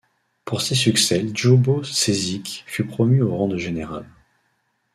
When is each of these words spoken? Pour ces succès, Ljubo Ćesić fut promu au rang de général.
Pour 0.45 0.61
ces 0.61 0.73
succès, 0.73 1.21
Ljubo 1.23 1.83
Ćesić 1.83 2.63
fut 2.65 2.85
promu 2.87 3.21
au 3.21 3.37
rang 3.37 3.47
de 3.51 3.57
général. 3.57 4.07